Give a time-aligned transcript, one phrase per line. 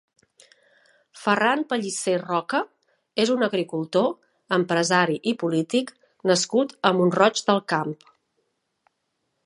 [1.23, 2.61] Ferran Pellicer Roca
[3.25, 4.09] és un agricultor,
[4.59, 5.95] empresari i polític
[6.33, 7.97] nascut a Mont-roig del Camp.